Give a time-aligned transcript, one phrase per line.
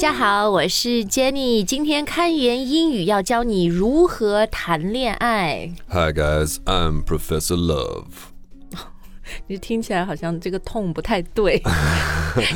[0.00, 1.62] 家好，我是 Jenny。
[1.62, 5.74] 今天开源英语要教你如何谈恋爱。
[5.90, 8.06] Hi guys, I'm Professor Love.
[9.46, 11.62] 你听起来好像这个痛不太对。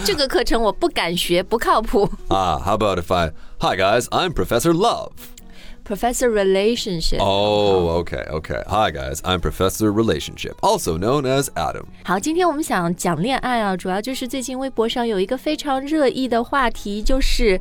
[0.07, 2.11] 这个课程我不敢学，不靠谱。
[2.29, 5.11] Ah, how about if I Hi guys, I'm Professor Love.
[5.84, 7.20] Professor relationship。
[7.20, 8.62] Oh, okay, okay.
[8.68, 11.86] Hi guys, I'm Professor Relationship, also known as Adam.
[12.04, 17.60] 好，今天我们想讲恋爱啊，主要就是最近微博上有一个非常热议的话题，就是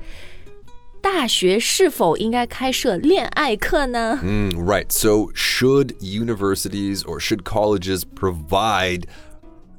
[1.01, 4.19] 大学是否应该开设恋爱课呢？
[4.23, 4.91] Mm, right.
[4.91, 9.05] So, should universities or should colleges provide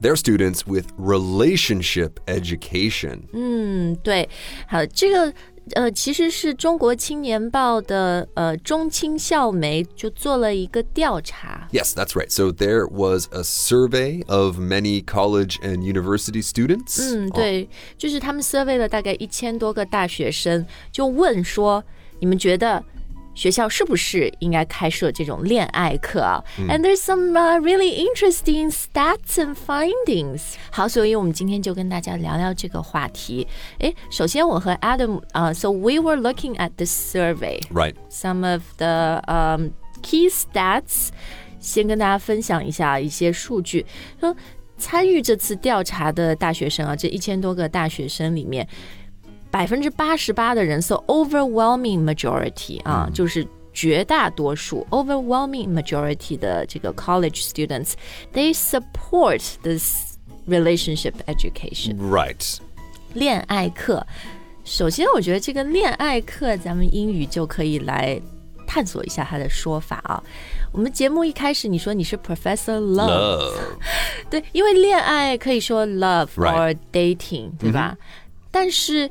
[0.01, 3.23] their students with relationship education?
[3.33, 4.29] 嗯，对，
[4.67, 5.33] 好，这个
[5.72, 12.28] 呃，其实是中国青年报的呃中青校媒就做了一个调查，Yes, that's right.
[12.28, 17.00] So, there was a survey of many college and university students.
[17.00, 21.82] 嗯，对，就是他们 survey 了大概一千多个大学生，就问说，
[22.20, 22.84] 你们觉得
[23.34, 30.54] 学校是不是应该开设这种恋爱课啊、a n d there's some、uh, really interesting stats and findings。
[30.70, 33.46] 好，所以我们今天就跟大家聊聊这个话题。
[33.78, 37.60] 诶，首先我和 Adam 啊、s o we were looking at the survey。
[37.72, 37.94] Right.
[38.10, 41.08] some of the um, key stats，
[41.60, 43.84] 先跟大家分享一下一些数据。
[44.20, 44.34] 说
[44.76, 48.66] 参与这次调查的大学生啊，这一千多个大学生里面，
[49.53, 61.97] 百分之八十八的人，so overwhelming majority 啊，就是绝大多数 overwhelming majority 的这个 college students，they support this relationship education。
[61.97, 62.57] Right.
[63.13, 64.05] 恋爱课。
[64.65, 68.21] 首先，我觉得这个恋爱课，咱们英语就可以来
[68.67, 70.21] 探索一下它的说法啊。
[70.71, 73.53] 我们节目一开始你说你是 Professor Love，, Love.
[74.29, 76.77] 对，因为恋爱可以说 love or Right.
[76.91, 77.97] dating，对吧？
[78.51, 79.09] 但是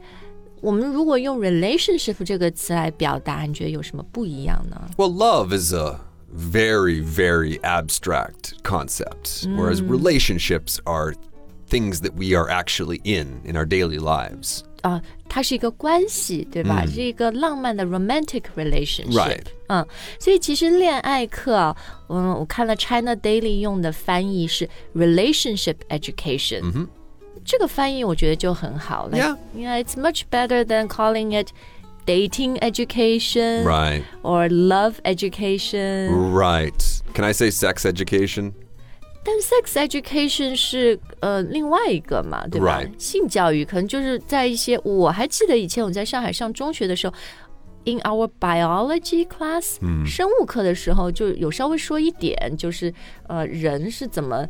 [0.62, 4.80] 我们如果用 relationship 这个词来表达，你觉得有什么不一样呢？
[4.96, 6.00] Well, love is a
[6.34, 11.14] very, very abstract concept, whereas relationships are
[11.70, 14.62] things that we are actually in in our daily lives.
[14.82, 16.84] 啊、它是一个关系，对吧？
[16.86, 19.12] 是一个浪漫的 romantic relationship。
[19.12, 19.42] Right.
[19.66, 19.86] 嗯，
[20.20, 21.76] 所以其实恋爱课啊，
[22.08, 26.88] 嗯，我看了 China Daily 用的翻译是 relationship education。
[27.44, 29.08] 这个翻译我觉得就很好。
[29.08, 29.36] Like, Yeah.
[29.56, 31.50] yeah, it's much better than calling it
[32.06, 34.02] dating education Right.
[34.22, 36.08] or love education。
[36.32, 36.72] Right.
[37.14, 38.52] Can I say sex education?
[39.24, 42.90] 但 sex education 是呃另外一个嘛，对吧 Right.
[42.98, 47.14] 性教育可能就是在一些，我还记得以前我在上海上中学的时候，
[47.84, 52.92] in our biology class，、生物课的时候就有稍微说一点，就是
[53.26, 54.46] 呃人是怎么，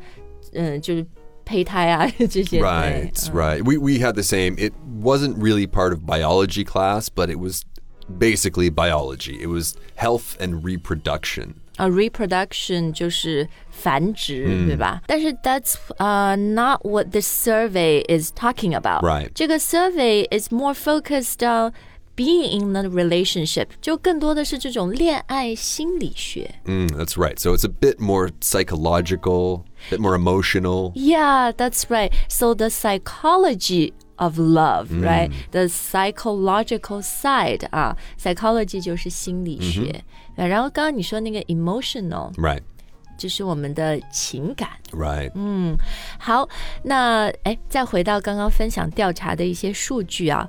[0.53, 1.05] 嗯、就是胚胎啊这些。
[1.05, 1.22] 对
[2.61, 3.65] Right, right.
[3.65, 4.57] We, we had the same.
[4.59, 7.65] It wasn't really part of biology class, but it was
[8.19, 9.41] basically biology.
[9.41, 11.55] It was health and reproduction.
[11.79, 15.01] 啊、r e p r o d u c t i o n 就是繁殖，对吧？
[15.07, 19.03] 但是 that's 呃、not what the survey is talking about。
[19.03, 19.31] Right.
[19.33, 21.73] 这个 survey is more focused on
[22.17, 26.55] being in the relationship，就更多的是这种恋爱心理学。
[26.65, 27.39] Mm, that's right.
[27.39, 30.93] So it's a bit more psychological, a bit more emotional.
[30.95, 32.13] Yeah, that's right.
[32.29, 35.31] So the psychology of love, right?
[35.53, 40.05] The psychological side 啊，psychology 就是心理学。
[40.35, 42.63] 然后刚刚你说那个 emotional， Right,
[43.17, 44.71] 就是我们的情感。
[44.91, 45.31] right.
[46.19, 46.49] 好，
[46.83, 50.49] 那哎，再回到刚刚分享调查的一些数据啊，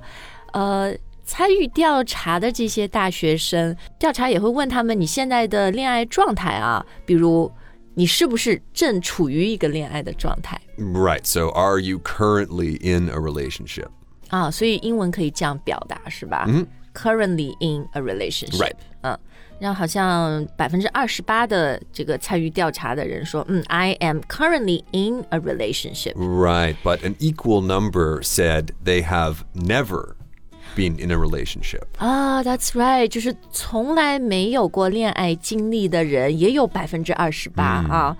[0.52, 0.92] 呃，
[1.24, 7.50] 参与调查的这些大学生，调查也会问他们你现在的恋爱状态啊，比如
[7.94, 11.20] 你是不是正处于一个恋爱的状态 Right.
[11.24, 13.88] So are you currently in a relationship?
[14.28, 14.50] 啊？
[14.50, 16.46] 所以英文可以这样表达是吧、
[16.94, 19.18] c u r r e n t l y in a relationship， Right 嗯。
[19.60, 26.14] 然后好像百分之二十八的这个参与调查的人说，嗯，I am currently in a relationship。
[26.14, 26.76] Right.
[26.82, 30.14] But an equal number said they have never
[30.74, 31.82] been in a relationship.
[31.98, 38.16] 啊、t h a t s right，就是从来没有过恋爱经历的人也有百分之二十八啊。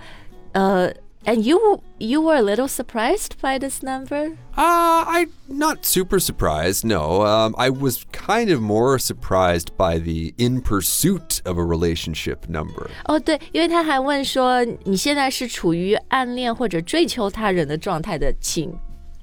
[0.53, 0.93] 呃，
[1.25, 1.59] and you
[1.99, 4.37] you were a little surprised by this number？
[4.57, 6.85] Uh, I'm not super surprised.
[6.85, 12.49] No, um, I was kind of more surprised by the in pursuit of a relationship
[12.49, 12.91] number.
[13.05, 18.73] 哦，对，因为他还问说你现在是处于暗恋或者追求他人的状态的，请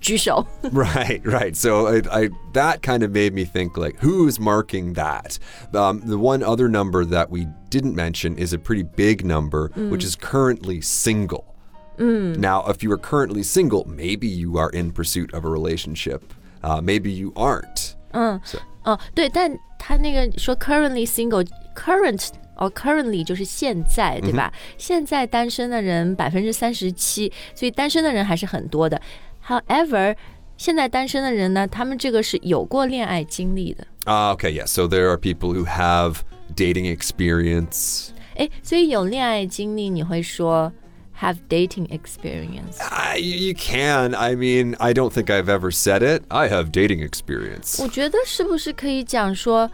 [0.02, 0.46] 举手。
[0.72, 1.56] Right, right.
[1.56, 5.40] So I, I that kind of made me think like, who's marking that?
[5.74, 10.04] Um, the one other number that we didn't mention is a pretty big number, which
[10.04, 11.56] is currently single.
[12.00, 16.32] Now, if you are currently single, maybe you are in pursuit of a relationship.
[16.62, 17.96] Uh, maybe you aren't.
[18.12, 18.40] 嗯，
[18.84, 24.54] 哦，对，但他那个说 currently single，current 哦，currently 就是现在，对吧？
[24.78, 29.02] 现在单身的人百分之三十七，所以单身的人还是很多的。
[29.48, 30.16] However，
[30.58, 33.88] 现在单身的人呢，他们这个是有过恋爱经历的。
[34.06, 34.66] Ah, okay, yeah.
[34.66, 36.22] So there are people who have
[36.56, 38.10] dating experience.
[38.36, 40.72] 哎，所以有恋爱经历，你会说
[41.20, 42.80] have dating experience。
[42.80, 44.14] I, you can.
[44.14, 46.24] I mean, I don't think I've ever said it.
[46.28, 47.82] I have dating experience.
[47.82, 49.70] 我觉得是不是可以讲说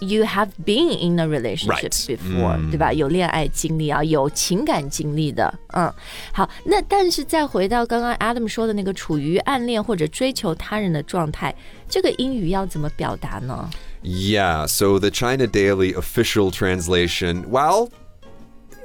[0.00, 2.18] ，you have been in a relationship Right.
[2.18, 2.92] before，、对吧？
[2.92, 5.92] 有恋爱经历啊，有情感经历的，嗯，
[6.32, 6.48] 好。
[6.64, 11.54] 那但是再回到刚刚 Adam 说的那个处于暗恋或者追求他人的状态，
[11.88, 13.70] 这个英语要怎么表达呢？
[14.02, 17.88] Yeah, so the China Daily official translation, while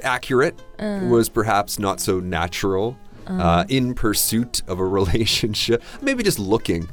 [0.01, 0.55] accurate,
[1.09, 2.95] was perhaps not so natural.
[3.27, 6.87] Uh, in pursuit of a relationship, maybe just looking.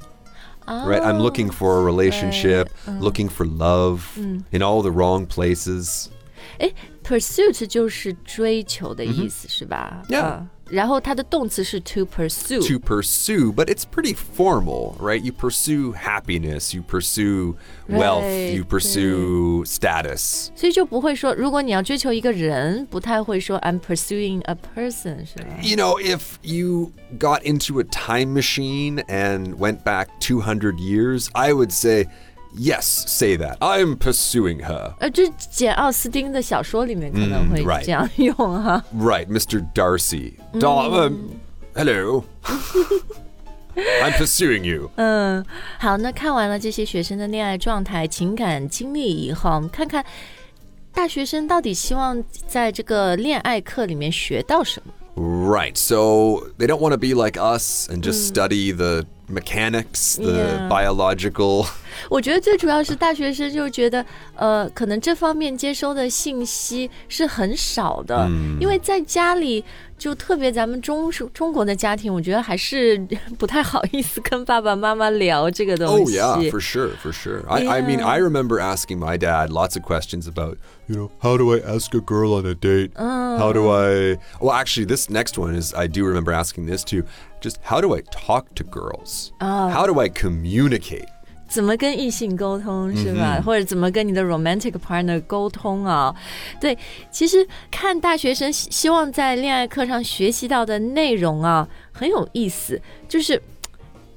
[0.67, 2.69] right, I'm looking for a relationship,
[3.01, 4.19] looking for love
[4.53, 6.11] in all the wrong places.
[6.59, 6.73] 哎，
[7.05, 10.43] pursuit 就是追求的意思，是吧 Yeah.
[10.73, 12.61] 嗯然后它的动词是 to pursue。
[12.61, 15.19] To pursue, but it's pretty formal, right?
[15.23, 17.55] You pursue happiness, you pursue
[17.89, 20.51] wealth, Right, you pursue status.
[20.55, 25.59] 所以就不会说，如果你要追求一个人，不太会说 I'm pursuing a person，是吧？
[25.63, 31.55] You know, if you got into a time machine and went back 200 years, I
[31.55, 32.09] would say,
[32.55, 33.59] yes, say that.
[33.59, 34.95] I'm pursuing her.
[35.01, 38.85] 呃，这简奥斯汀的小说里面可能会嗯，right 这样用哈。
[38.97, 39.65] Right, Mr.
[39.75, 40.35] Darcy.
[40.55, 41.31] Dar- um,
[41.75, 42.25] hello.
[43.77, 44.91] I'm pursuing you.
[45.79, 50.05] 好，那看完了这些学生的恋爱状态、情感经历以后，我们看看
[50.93, 54.93] 大学生到底希望在这个恋爱课里面学到什么。
[55.15, 55.77] Right.
[55.77, 60.69] So they don't want to be like us and just study the mechanics, the Yeah.
[60.69, 61.67] biological.
[62.09, 64.05] 我觉得最主要是大学生就觉得，
[64.37, 68.29] 呃，可能这方面接收的信息是很少的，
[68.61, 69.65] 因为在家里
[69.99, 72.97] 就特别咱们中中国的家庭，我觉得还是
[73.37, 76.17] 不太好意思跟爸爸妈妈聊这个东 Oh 西。
[76.17, 77.43] yeah, for sure, for sure.
[77.49, 78.07] I, I mean, Yeah.
[78.07, 80.57] I remember asking my dad lots of questions about,
[80.87, 82.93] you know, how do I ask a girl on a date?
[82.97, 84.19] How do I?
[84.41, 87.03] Well, actually, this next one is I do remember asking this too.
[87.43, 89.31] Just how do I talk to girls?
[89.41, 91.07] How do I communicate?
[91.49, 93.41] 怎么跟异性沟通是吧？
[93.45, 96.15] 或者怎么跟你的 romantic partner 沟通啊？
[96.61, 96.77] 对，
[97.11, 103.43] 其实看大学生希希望在恋爱课上学习到的内容啊，很有意思，就是。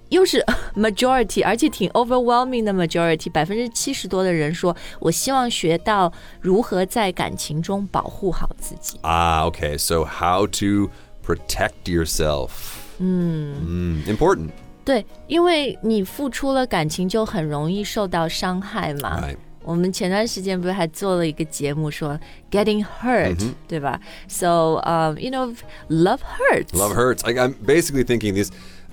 [0.10, 0.46] 又是
[0.76, 6.12] majority，而且挺 overwhelming 的 majority，百分之七十多的人说，我希望学到
[6.42, 9.00] 如何在感情中保护好自己。
[9.04, 9.78] Ah, okay.
[9.78, 10.90] So how to
[11.26, 12.50] protect yourself?
[13.00, 14.50] Mm, important.
[14.84, 19.22] 对，因为你付出了感情，就很容易受到伤害嘛。
[19.22, 19.38] Right.
[19.64, 22.20] 我们前段时间不是还做了一个节目说
[22.50, 23.38] getting hurt，、
[23.68, 24.00] 对吧？
[24.28, 25.56] So, um, you know,
[25.88, 26.74] love hurts.
[26.74, 27.24] Love hurts.
[27.24, 28.50] Like I'm basically thinking this.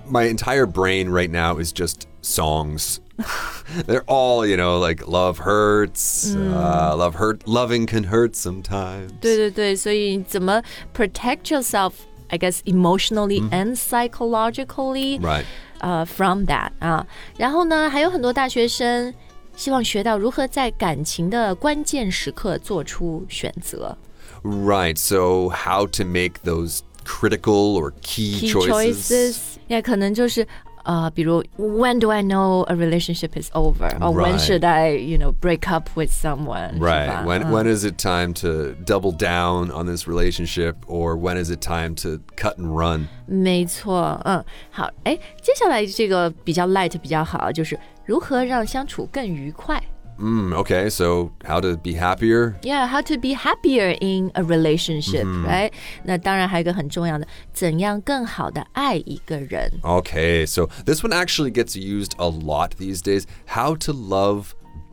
[0.06, 2.98] My entire brain right now is just songs.
[3.86, 6.34] They're all, you know, like love hurts.
[6.34, 7.46] Uh, love hurt.
[7.46, 9.10] Loving can hurt sometimes.
[9.20, 10.62] 对对对，所以怎么
[10.94, 11.92] protect yourself?
[12.32, 15.44] I guess emotionally and psychologically，、 Right.
[15.80, 17.06] 呃、f r o m that 啊。
[17.36, 19.14] 然后呢，还有很多大学生
[19.56, 23.96] 希望学到如何在感情的关键时刻做出选择。
[24.42, 24.96] Right.
[24.96, 29.08] So how to make those critical or key, key choices.
[29.08, 29.36] choices，
[29.66, 30.46] 也可能就是
[30.84, 33.90] 呃，比如 When do I know a relationship is over?
[34.00, 34.40] Or when Right.
[34.40, 36.78] should I, you know, break up with someone？
[36.78, 37.04] Right.
[37.04, 41.36] 是吧 When 嗯 when is it time to double down on this relationship or when
[41.36, 43.06] is it time to cut and run?
[43.26, 49.82] 没错，嗯，好，哎，接下来这个比较 light 比较好，就是如何让相处更愉快。
[50.18, 50.90] Mm, okay.
[50.90, 52.56] So how to be happier?
[52.62, 55.70] Yeah, how to be happier in a relationship, right？
[56.02, 59.70] 那当然还有一个很重要的，怎样更好的爱一个人。
[59.82, 63.26] Okay, so this one actually gets used a lot these days.
[63.46, 64.46] How to love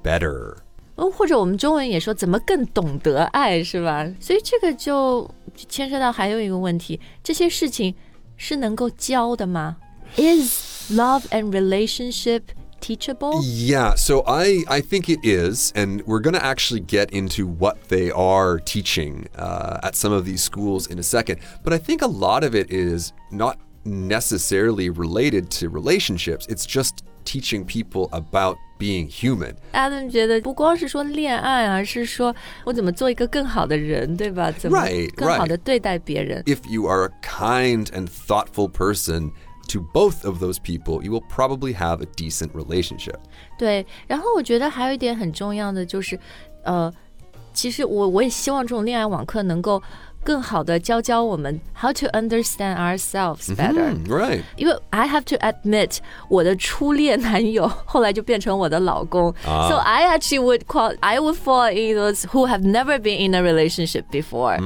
[0.03, 0.57] better.
[0.98, 4.07] 嗯，或者我们中文也说怎么更懂得爱，是吧？
[4.19, 5.27] 所以这个就
[5.67, 7.95] 牵涉到还有一个问题，这些事情
[8.38, 9.77] 是能够教的吗？
[10.17, 12.43] Is love and relationship
[12.81, 13.41] teachable？
[13.43, 18.12] Yeah, so I I think it is, and we're gonna actually get into what they
[18.12, 21.39] are teaching uh, at some of these schools in a second.
[21.63, 26.45] But I think a lot of it is not necessarily related to relationships.
[26.48, 29.55] It's just teaching people about being human.
[29.74, 34.51] Adam 觉得不光是说恋爱啊，是说我怎么做一个更好的人，对吧？
[34.51, 36.43] 怎么 Right, 更好的对待别人。
[36.43, 39.31] If you are a kind and thoughtful person,
[39.69, 43.15] to both of those people, you will probably have a decent relationship.
[43.57, 46.19] 对，然后我觉得还有一点很重要的就是，
[46.63, 46.91] 呃，
[47.53, 49.81] 其实我我也希望这种恋爱网课能够
[50.24, 53.93] 更好的教教我们 how to understand ourselves better。
[53.93, 54.41] Hmm, right.
[54.55, 55.98] 因为 I have to admit，
[56.29, 63.27] 我的初恋男友后来就变成我的老公、 s o I actually would call I would fall in those who have never been
[63.27, 64.57] in a relationship before、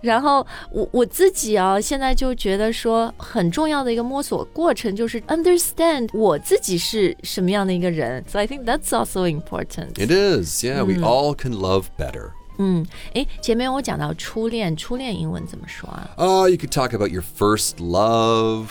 [0.00, 8.24] 然后我我自己啊，现在就觉得说很重要的一个摸索过程就是 understand 我自己是什么样的一个人。
[8.28, 9.98] So I think that's also important。
[9.98, 10.64] It is.
[10.64, 12.32] Yeah, we all can love better.
[12.59, 16.09] 嗯，诶，前面我讲到初恋，初恋英文怎么说啊？
[16.15, 18.67] Oh, you could talk about your first love.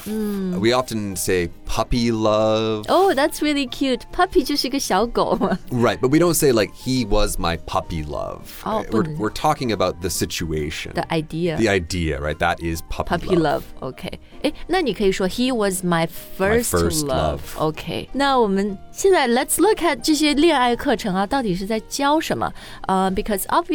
[0.58, 2.84] We often say puppy love.
[2.88, 4.00] Oh, that's really cute.
[4.10, 5.58] Puppy 就是一个小狗嘛。
[5.70, 8.40] Right, but we don't say like he was my puppy love.
[8.64, 10.94] Oh, we're, but- we're talking about the situation.
[10.94, 11.58] The idea.
[11.58, 12.38] The idea, right?
[12.38, 17.40] That is puppy, Puppy love, OK，哎，那你可以说 He was my first, first love.
[17.58, 22.50] OK，那我们现在 Let's look at 这些恋爱课程啊，到底是在教什么？
[22.88, 23.74] 呃、b e c a u s e obviously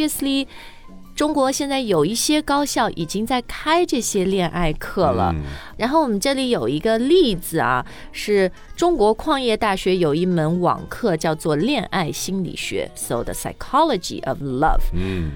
[1.15, 5.33] 中国现在有一些高校已经在开这些恋爱课了。
[5.77, 14.81] 然后我们这里有一个例子啊，是中国矿业大学有一门网课叫做恋爱心理学，So the psychology of love。
[14.93, 15.31] 嗯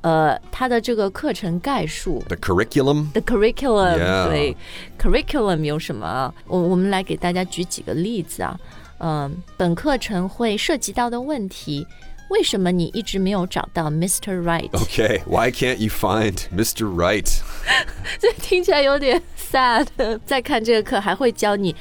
[0.00, 3.10] 呃，它的这个课程概述 The curriculum.
[3.12, 4.56] The curriculum，、对
[4.98, 6.32] ，curriculum 有什么啊？
[6.46, 8.58] 我我们来给大家举几个例子啊。
[9.00, 11.86] 嗯，本课程会涉及到的问题，
[12.29, 14.41] 为什么你一直没有找到 Mr.
[14.41, 16.85] Right？、 Okay, why can't you find Mr.
[16.87, 17.29] Right?
[18.19, 19.87] 这听起来有点 sad。
[20.25, 21.75] 再看这个课还会教你，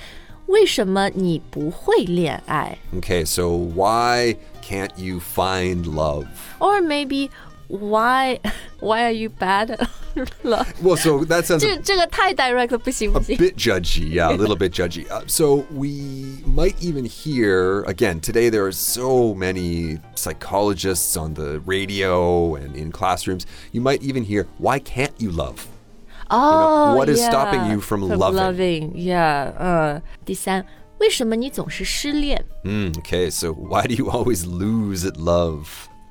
[0.47, 6.27] 为什么你不会恋爱 Okay, so why can't you find love?
[6.59, 7.31] ，or maybe
[7.69, 8.39] why
[8.81, 9.81] why are you bad at
[10.43, 10.67] love？
[10.83, 13.37] Well, so that sounds 这 a 这个太 direct 了，不行不 a 行。
[13.39, 15.07] bit judgy, yeah, a little bit judgy.
[15.09, 18.51] Uh, so we might even hear again today.
[18.51, 23.47] There are so many psychologists on the radio and in classrooms.
[23.73, 25.67] You might even hear, "Why can't you love?"
[26.29, 28.37] 哦、 what is yeah, stopping you from loving?
[28.37, 28.93] loving?
[28.95, 30.03] Yeah，嗯。
[30.25, 30.65] 第三，
[30.99, 32.45] 为什么你总是失恋？
[32.65, 35.67] Mm, okay, so why do you always lose at love?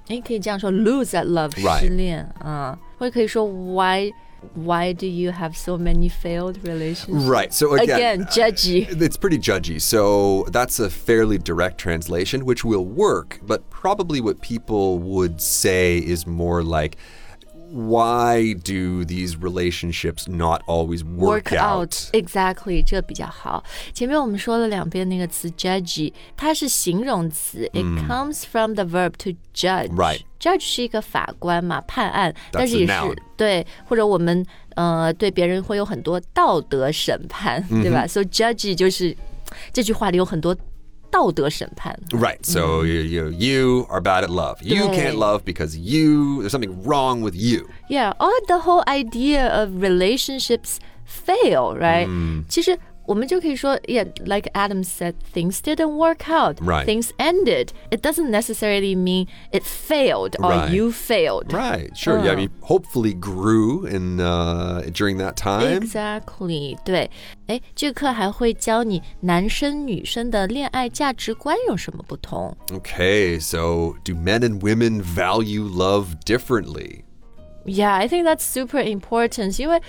[0.08, 4.12] 哎，可以这样说，lose at love， Right 失恋啊，或者可以说 why
[4.56, 7.28] why do you have so many failed relationships？
[7.28, 7.54] Right.
[7.54, 8.88] So again, Again, judgy.
[8.90, 9.80] It's pretty judgy.
[9.80, 16.00] So that's a fairly direct translation, which will work, but probably what people would say
[16.00, 16.98] is more like,
[17.72, 23.64] why do these relationships not always work, Work out exactly，这比较好。
[23.94, 29.90] 前面我们说了两遍那个词 judgy，它是形容词、i t comes from the verb to judge。
[29.96, 33.18] Right Judge 是一个法官嘛，判案，但 That's 是也 a 是 noun.
[33.38, 38.08] 对，或者我们呃对别人会有很多道德审判，对吧？
[38.08, 39.16] So judgy 就是
[39.72, 40.58] 这句话里有很多
[41.10, 41.98] 道德审判。
[42.12, 42.40] Right.
[42.44, 44.62] So you, you you are bad at love.
[44.62, 44.94] You Right.
[44.94, 47.68] can't love because you there's something wrong with you.
[47.90, 52.08] Yeah, or the whole idea of relationships fail, right?
[52.48, 52.78] 其实
[53.08, 56.62] 我们就可以说，Yeah, like Adam said, things didn't work out.
[56.62, 56.86] Right.
[56.86, 57.70] Things ended.
[57.90, 60.70] It doesn't necessarily mean it failed or Right.
[60.70, 61.52] you failed.
[61.52, 61.90] Right.
[61.96, 62.20] Sure.
[62.20, 62.34] Yeah.
[62.34, 65.82] I mean, hopefully grew in uh, during that time.
[65.82, 67.10] Exactly，对，
[67.48, 72.56] 哎，这课还会教你男生女生的恋爱价值观有什么不同。
[72.70, 73.40] Okay.
[73.42, 77.04] So do men and women value love differently?
[77.66, 79.82] Yeah, I think that's super important，因为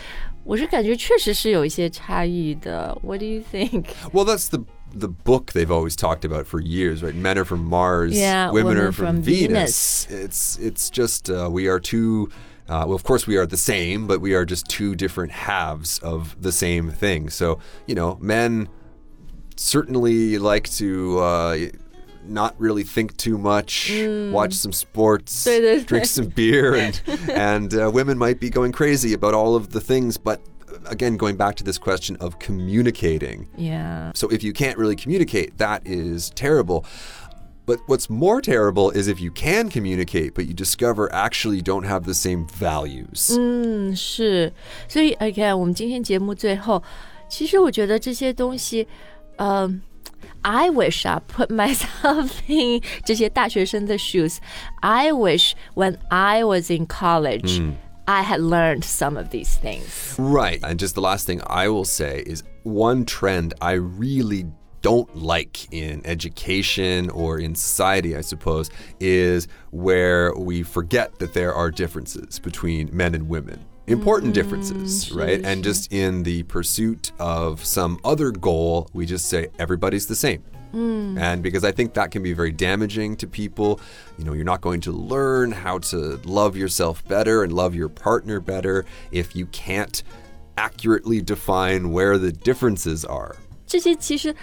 [0.46, 2.98] 我是感觉确实是有一些差异的。
[3.02, 3.86] What do you think?
[4.12, 4.64] Well, that's the
[4.94, 7.14] the book they've always talked about for years, right?
[7.14, 10.06] Men are from Mars, Yeah, women, women are from, from Venus.
[10.10, 12.28] It's it's just uh, we are two.
[12.68, 15.98] Uh, well, of course, we are the same, but we are just two different halves
[15.98, 17.28] of the same thing.
[17.28, 18.68] So, you know, men
[19.56, 21.58] certainly like to uh,
[22.26, 23.90] not really think too much,
[24.30, 25.84] watch some sports, 对，对，对。
[25.84, 29.80] drink some beer, and and uh, women might be going crazy about all of the
[29.80, 30.16] things.
[30.16, 33.48] But uh, again, going back to this question of communicating.
[33.56, 34.12] Yeah.
[34.14, 36.84] So if you can't really communicate, that is terrible.
[37.64, 41.84] But what's more terrible is if you can communicate, but you discover actually you don't
[41.84, 43.36] have the same values.
[43.38, 44.52] 嗯，是，
[44.88, 46.82] 所以 again，我们今天节目最后，
[47.28, 48.88] 其实我觉得这些东西，
[49.36, 49.72] 呃、
[50.46, 54.38] I wish I put myself in 这些大学生的 shoes.
[54.80, 57.60] I wish when I was in college,
[58.06, 60.16] I had learned some of these things.
[60.18, 60.60] Right.
[60.62, 64.46] And just the last thing I will say is one trend I really
[64.82, 71.54] don't like in education or in society, I suppose, is where we forget that there
[71.54, 73.64] are differences between men and women.
[73.86, 75.44] important differences, right?
[75.44, 80.42] And just in the pursuit of some other goal, we just say everybody's the same.
[80.74, 83.78] And because I think that can be very damaging to people.
[84.16, 87.90] You know, you're not going to learn how to love yourself better and love your
[87.90, 90.02] partner better if you can't
[90.56, 93.36] accurately define where the differences are.
[93.66, 94.34] 这些其实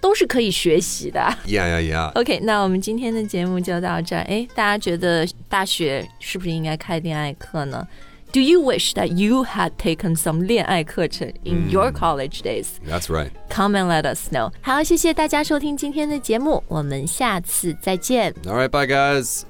[0.00, 1.20] 都是可以学习的。
[1.44, 2.12] Yeah, yeah, yeah.
[2.12, 4.22] OK， 那我们今天的节目就到这儿。
[4.22, 7.84] 哎，大家觉得大学是不是应该开恋爱课呢
[8.32, 12.66] ？Do you wish that you had taken some 恋爱课程 in your college days?
[12.86, 13.30] That's right.
[13.48, 14.52] Come and let us know.
[14.60, 18.34] 好，谢谢大家收听今天的节目，我们下次再见。
[18.44, 19.49] All right, bye, guys.